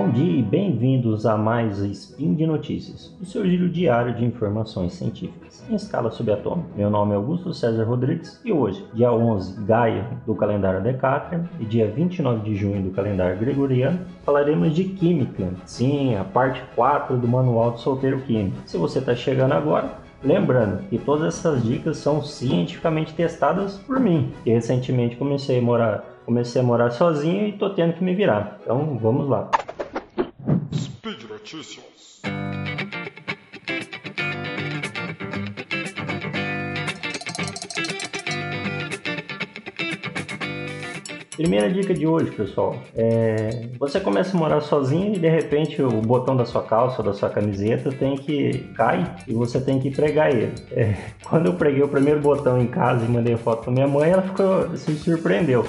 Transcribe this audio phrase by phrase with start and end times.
[0.00, 4.94] Bom dia e bem-vindos a mais Spin de Notícias, o seu giro diário de informações
[4.94, 6.70] científicas em escala subatômica.
[6.74, 11.66] Meu nome é Augusto César Rodrigues e hoje, dia 11 Gaia do calendário Decatrian e
[11.66, 17.28] dia 29 de junho do calendário Gregoriano, falaremos de Química, sim, a parte 4 do
[17.28, 18.56] Manual do Solteiro Químico.
[18.64, 24.30] Se você está chegando agora, Lembrando que todas essas dicas são cientificamente testadas por mim,
[24.44, 28.58] que recentemente comecei a morar, comecei a morar sozinho e estou tendo que me virar.
[28.62, 29.50] Então vamos lá.
[31.52, 32.20] Notícias.
[41.36, 45.88] Primeira dica de hoje, pessoal, é você começa a morar sozinho e de repente o
[46.00, 49.90] botão da sua calça ou da sua camiseta tem que cai e você tem que
[49.90, 50.52] pregar ele.
[50.70, 50.94] É,
[51.28, 54.22] quando eu preguei o primeiro botão em casa e mandei foto para minha mãe, ela
[54.22, 55.66] ficou se surpreendeu.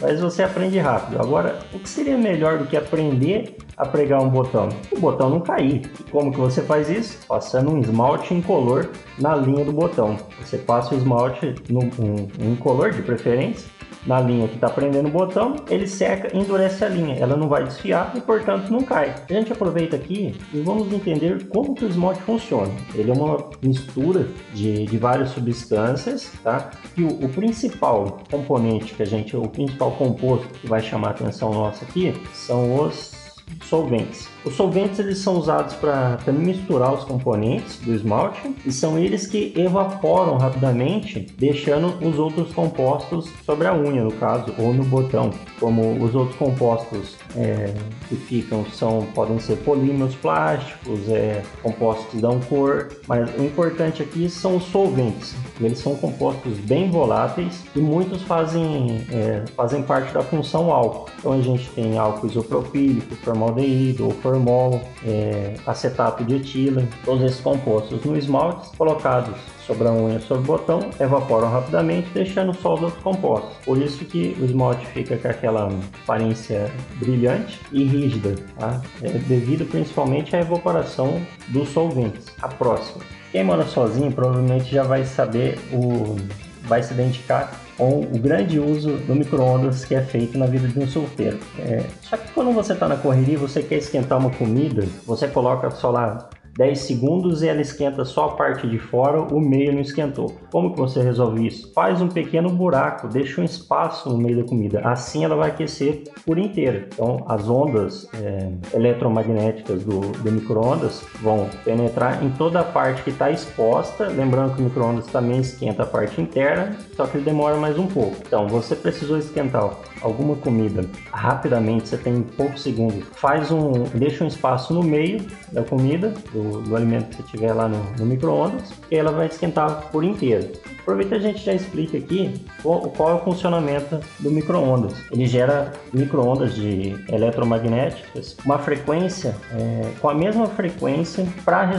[0.00, 1.20] Mas você aprende rápido.
[1.20, 4.68] Agora, o que seria melhor do que aprender a pregar um botão?
[4.90, 5.90] O botão não cair.
[6.10, 7.18] Como que você faz isso?
[7.26, 10.16] Passando um esmalte incolor na linha do botão.
[10.40, 13.70] Você passa o esmalte no um, um incolor de preferência
[14.06, 17.14] na linha que está prendendo o botão, ele seca e endurece a linha.
[17.14, 19.14] Ela não vai desfiar e, portanto, não cai.
[19.28, 22.70] A gente aproveita aqui e vamos entender como que o esmalte funciona.
[22.94, 26.70] Ele é uma mistura de, de várias substâncias, tá?
[26.96, 31.10] E o, o principal componente que a gente, o principal composto que vai chamar a
[31.12, 33.21] atenção nossa aqui são os
[33.64, 34.28] solventes.
[34.44, 39.52] Os solventes eles são usados para misturar os componentes do esmalte e são eles que
[39.56, 45.30] evaporam rapidamente, deixando os outros compostos sobre a unha, no caso, ou no botão.
[45.60, 47.72] Como os outros compostos é,
[48.08, 54.02] que ficam são podem ser polímeros plásticos, é, compostos que dão cor, mas o importante
[54.02, 55.34] aqui são os solventes.
[55.60, 61.08] Eles são compostos bem voláteis e muitos fazem, é, fazem parte da função álcool.
[61.18, 67.40] Então a gente tem álcool isopropílico, formaldeído ou formol, é, acetato de etila, todos esses
[67.40, 69.36] compostos no esmalte colocados
[69.66, 73.56] sobre a unha sobre o botão, evaporam rapidamente, deixando só os outros compostos.
[73.64, 75.68] Por isso que o esmalte fica com aquela
[76.02, 78.80] aparência brilhante e rígida, tá?
[79.02, 82.26] é devido principalmente à evaporação dos solventes.
[82.40, 83.04] A próxima.
[83.30, 86.16] Quem mora sozinho provavelmente já vai saber o
[86.64, 90.78] vai se identificar com o grande uso do micro-ondas que é feito na vida de
[90.78, 91.38] um solteiro.
[91.58, 95.70] É, só que quando você está na correria, você quer esquentar uma comida, você coloca
[95.70, 99.80] só lá 10 segundos e ela esquenta só a parte de fora, o meio não
[99.80, 100.36] esquentou.
[100.50, 101.72] Como que você resolve isso?
[101.72, 104.80] Faz um pequeno buraco, deixa um espaço no meio da comida.
[104.80, 106.88] Assim ela vai aquecer por inteira.
[106.92, 113.10] Então as ondas é, eletromagnéticas do, do micro-ondas vão penetrar em toda a parte que
[113.10, 114.08] está exposta.
[114.08, 117.86] Lembrando que o micro-ondas também esquenta a parte interna, só que ele demora mais um
[117.86, 118.16] pouco.
[118.26, 119.70] Então você precisou esquentar
[120.02, 125.62] alguma comida rapidamente, você tem poucos segundos, faz um, deixa um espaço no meio da
[125.62, 130.04] comida, do, do alimento que você tiver lá no, no micro-ondas, ela vai esquentar por
[130.04, 130.52] inteiro.
[130.80, 134.94] Aproveita a gente já explica aqui qual, qual é o funcionamento do micro-ondas.
[135.10, 141.70] Ele gera micro-ondas de eletromagnéticas, uma frequência é, com a mesma frequência para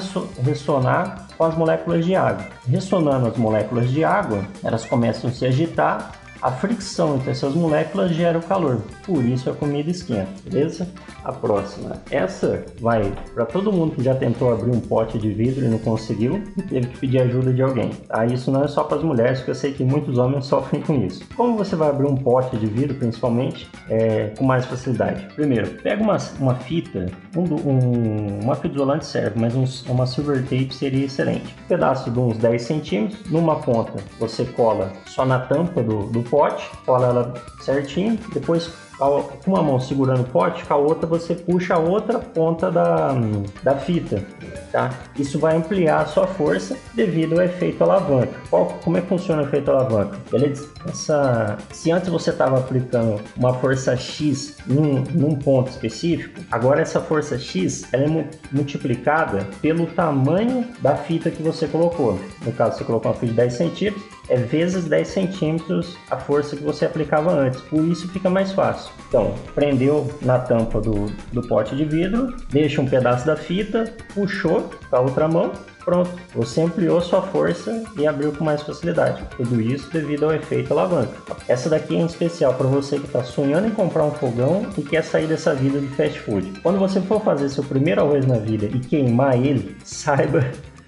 [0.41, 2.45] ressonar com as moléculas de água.
[2.68, 8.12] Ressonando as moléculas de água, elas começam a se agitar a fricção entre essas moléculas
[8.12, 10.86] gera o calor, por isso a comida esquenta, beleza?
[11.24, 11.96] A próxima.
[12.12, 15.78] Essa vai para todo mundo que já tentou abrir um pote de vidro e não
[15.80, 17.92] conseguiu e teve que pedir ajuda de alguém.
[18.09, 18.26] Tá?
[18.26, 20.96] Isso não é só para as mulheres, porque eu sei que muitos homens sofrem com
[20.96, 21.24] isso.
[21.34, 25.25] Como você vai abrir um pote de vidro, principalmente, é, com mais facilidade?
[25.36, 27.06] Primeiro, pega uma, uma fita,
[27.38, 31.56] um, um, uma fita isolante serve, mas um, uma silver tape seria excelente.
[31.64, 36.22] Um pedaço de uns 10 centímetros, numa ponta você cola só na tampa do, do
[36.33, 41.36] pote, cola ela certinho, depois com uma mão segurando o pote, com a outra você
[41.36, 43.14] puxa a outra ponta da,
[43.64, 44.24] da fita,
[44.72, 44.92] tá?
[45.18, 48.34] Isso vai ampliar a sua força devido ao efeito alavanca.
[48.50, 50.18] Qual, como é que funciona o efeito alavanca?
[50.31, 50.69] Beleza?
[50.88, 57.01] Essa, se antes você estava aplicando uma força X num, num, ponto específico, agora essa
[57.01, 62.19] força X ela é multiplicada pelo tamanho da fita que você colocou.
[62.46, 66.56] No caso, você colocou uma fita de 10 centímetros, é vezes 10 centímetros a força
[66.56, 67.62] que você aplicava antes.
[67.62, 68.82] Por isso fica mais fácil.
[69.07, 74.69] Então, prendeu na tampa do, do pote de vidro, deixa um pedaço da fita, puxou
[74.89, 75.51] com a outra mão,
[75.85, 76.09] pronto.
[76.33, 79.24] Você ampliou sua força e abriu com mais facilidade.
[79.38, 81.13] Tudo isso devido ao efeito alavanca.
[81.47, 84.81] Essa daqui é em especial para você que está sonhando em comprar um fogão e
[84.81, 86.59] quer sair dessa vida de fast food.
[86.62, 90.44] Quando você for fazer seu primeiro arroz na vida e queimar ele, saiba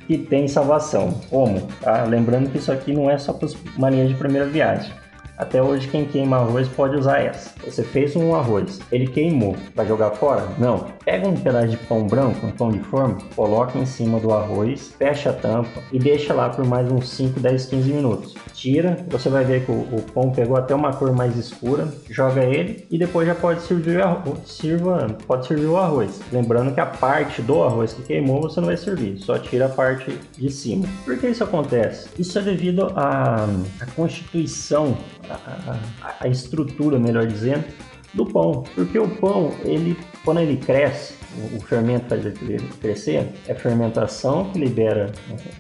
[0.07, 1.19] que tem salvação.
[1.29, 1.67] Como?
[1.81, 2.03] Tá?
[2.03, 4.91] Lembrando que isso aqui não é só para os marinheiros de primeira viagem.
[5.37, 7.51] Até hoje quem queima arroz pode usar essa.
[7.65, 10.47] Você fez um arroz, ele queimou, vai jogar fora?
[10.57, 10.85] Não.
[11.03, 14.93] Pega um pedaço de pão branco, um pão de forma, coloca em cima do arroz,
[14.97, 18.35] fecha a tampa e deixa lá por mais uns 5, 10, 15 minutos.
[18.53, 22.43] Tira, você vai ver que o, o pão pegou até uma cor mais escura, joga
[22.43, 23.99] ele e depois já pode servir,
[24.45, 26.21] sirva, pode servir o arroz.
[26.31, 29.69] Lembrando que a parte do arroz que queimou você não vai servir, só tira a
[29.69, 30.87] parte de cima.
[31.03, 32.09] Por que isso acontece?
[32.17, 33.45] Isso é devido à,
[33.79, 34.97] à constituição,
[35.29, 37.65] à, à estrutura, melhor dizendo,
[38.13, 41.13] do pão, porque o pão, ele quando ele cresce,
[41.55, 45.11] o fermento faz ele crescer, é fermentação que libera,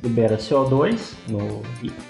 [0.01, 1.61] libera CO2, no,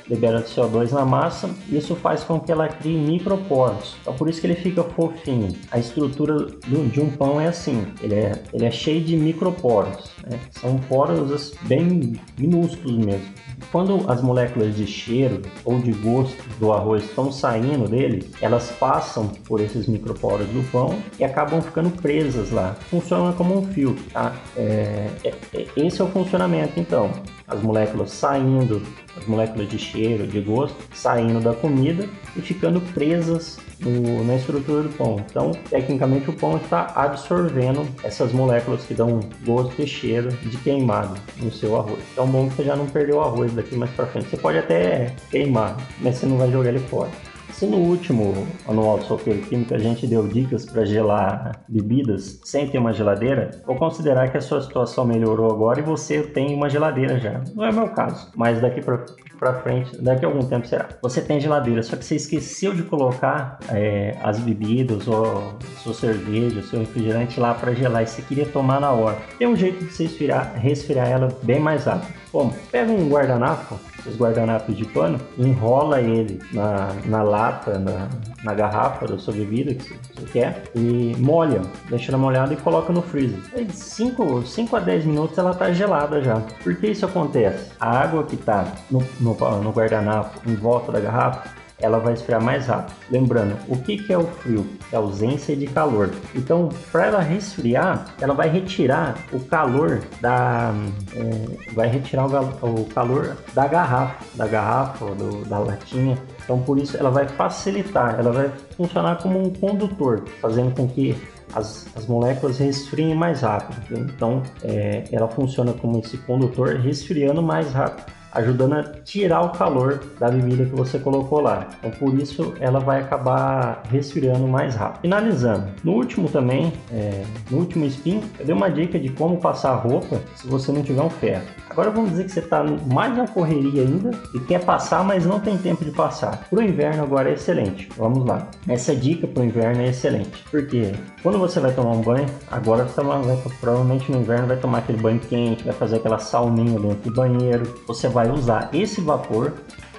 [0.07, 3.97] libera CO2 na massa, isso faz com que ela crie microporos.
[4.01, 5.53] Então por isso que ele fica fofinho.
[5.71, 10.11] A estrutura do, de um pão é assim, ele é, ele é cheio de microporos,
[10.29, 10.39] né?
[10.51, 13.33] são poros bem minúsculos mesmo.
[13.71, 19.27] Quando as moléculas de cheiro ou de gosto do arroz estão saindo dele, elas passam
[19.27, 22.75] por esses microporos do pão e acabam ficando presas lá.
[22.89, 24.35] Funciona como um fio, tá?
[24.55, 27.11] É, é, é esse é o funcionamento, então.
[27.47, 28.81] As moléculas saindo,
[29.15, 34.83] as moléculas de cheiro, de gosto, saindo da comida e ficando presas no, na estrutura
[34.83, 35.23] do pão.
[35.29, 41.15] Então, tecnicamente, o pão está absorvendo essas moléculas que dão gosto e cheiro de queimado
[41.37, 41.99] no seu arroz.
[42.11, 44.29] Então, bom que você já não perdeu o arroz daqui mais para frente.
[44.29, 47.09] Você pode até queimar, mas você não vai jogar ele fora.
[47.57, 52.67] Se no último anual de solteiro químico a gente deu dicas para gelar bebidas sem
[52.67, 56.69] ter uma geladeira, vou considerar que a sua situação melhorou agora e você tem uma
[56.69, 57.41] geladeira já.
[57.55, 60.89] Não é meu caso, mas daqui para frente, daqui a algum tempo será.
[61.01, 66.61] Você tem geladeira, só que você esqueceu de colocar é, as bebidas ou sua cerveja,
[66.61, 69.17] seu refrigerante lá para gelar e você queria tomar na hora.
[69.39, 72.25] Tem um jeito de você esfriar, resfriar ela bem mais rápido.
[72.35, 77.44] Bom, pega um guardanapo, esses guardanapos de pano, enrola ele na, na lata,
[77.79, 78.07] na,
[78.43, 82.91] na garrafa da sua bebida que você quer e molha, deixa ela molhada e coloca
[82.91, 83.39] no freezer.
[83.53, 86.41] Aí 5 a 10 minutos ela tá gelada já.
[86.63, 87.71] Por que isso acontece?
[87.79, 92.41] A água que tá no, no, no guardanapo em volta da garrafa ela vai esfriar
[92.41, 92.95] mais rápido.
[93.09, 94.65] Lembrando, o que, é o frio?
[94.91, 96.09] É ausência de calor.
[96.33, 100.73] Então, para ela resfriar, ela vai retirar o calor da,
[101.13, 106.17] é, vai retirar o, o, calor da garrafa, da garrafa, do, da latinha.
[106.43, 111.15] Então, por isso, ela vai facilitar, ela vai funcionar como um condutor, fazendo com que
[111.53, 113.97] as, as moléculas resfriem mais rápido.
[113.97, 120.01] Então, é, ela funciona como esse condutor, resfriando mais rápido ajudando a tirar o calor
[120.19, 121.67] da bebida que você colocou lá.
[121.79, 125.01] Então por isso ela vai acabar resfriando mais rápido.
[125.01, 129.73] Finalizando, no último também, é, no último spin, eu dei uma dica de como passar
[129.75, 131.45] roupa se você não tiver um ferro.
[131.69, 135.39] Agora vamos dizer que você está mais na correria ainda e quer passar, mas não
[135.39, 136.47] tem tempo de passar.
[136.49, 137.89] Para o inverno agora é excelente.
[137.97, 138.47] Vamos lá.
[138.67, 140.43] Essa dica para o inverno é excelente.
[140.49, 144.77] Porque quando você vai tomar um banho, agora você vai, provavelmente no inverno vai tomar
[144.79, 147.75] aquele banho quente, vai fazer aquela sauninha dentro do banheiro.
[147.87, 149.53] Você vai usar esse vapor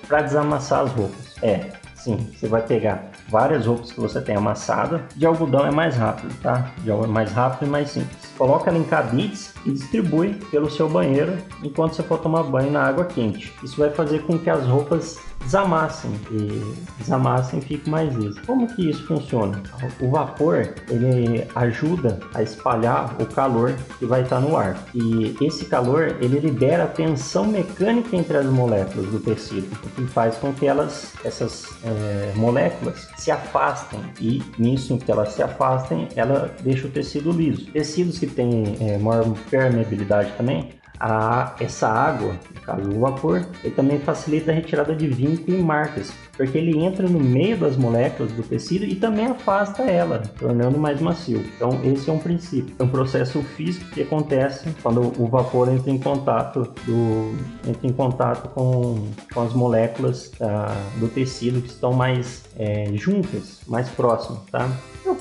[0.06, 1.36] para desamassar as roupas.
[1.42, 5.04] É, sim, você vai pegar várias roupas que você tem amassada.
[5.14, 6.70] De algodão é mais rápido, tá?
[6.78, 8.16] De é mais rápido e mais simples.
[8.36, 12.82] Coloca ela em cabides e distribui pelo seu banheiro enquanto você for tomar banho na
[12.82, 13.52] água quente.
[13.62, 18.40] Isso vai fazer com que as roupas desamassem e desamassem e fique mais liso.
[18.46, 19.62] Como que isso funciona?
[20.00, 25.66] O vapor ele ajuda a espalhar o calor que vai estar no ar e esse
[25.66, 30.52] calor ele libera a tensão mecânica entre as moléculas do tecido, o que faz com
[30.52, 36.86] que elas essas é, moléculas se afastem e nisso que elas se afastem ela deixa
[36.86, 37.66] o tecido liso.
[37.72, 43.74] Tecidos que têm é, maior permeabilidade também a, essa água, no caso o vapor, ele
[43.74, 48.32] também facilita a retirada de vínculo e marcas, porque ele entra no meio das moléculas
[48.32, 51.44] do tecido e também afasta ela, tornando mais macio.
[51.56, 55.90] Então esse é um princípio, é um processo físico que acontece quando o vapor entra
[55.90, 57.34] em contato do,
[57.66, 63.60] entra em contato com, com as moléculas uh, do tecido que estão mais é, juntas,
[63.66, 64.68] mais próximas, tá?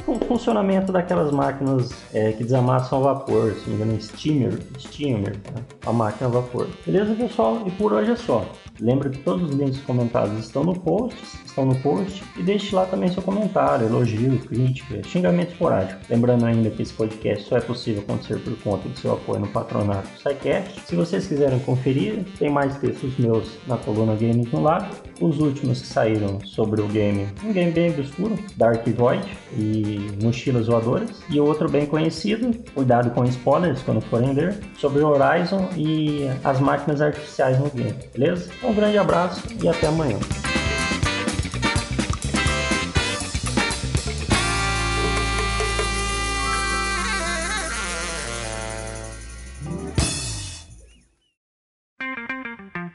[0.07, 5.37] O funcionamento daquelas máquinas é, que desamassam a vapor, se não me engano, steamer, steamer,
[5.37, 5.61] tá?
[5.89, 6.67] a máquina a vapor.
[6.85, 7.63] Beleza, pessoal?
[7.65, 8.45] E por hoje é só.
[8.79, 12.85] Lembra que todos os links comentados estão no post, estão no post e deixe lá
[12.85, 16.01] também seu comentário, elogio, crítica, xingamento esporádico.
[16.09, 19.47] Lembrando ainda que esse podcast só é possível acontecer por conta do seu apoio no
[19.47, 20.81] patronato do SciCast.
[20.81, 24.89] Se vocês quiserem conferir, tem mais textos meus na coluna Games no Lab.
[25.19, 29.25] Os últimos que saíram sobre o game, um game bem obscuro, Dark Void
[29.57, 31.23] e Mochilas Voadoras.
[31.29, 37.01] E outro bem conhecido, cuidado com spoilers quando forem ler, sobre Horizon e as máquinas
[37.01, 38.49] artificiais no game, beleza?
[38.63, 40.17] Um grande abraço e até amanhã.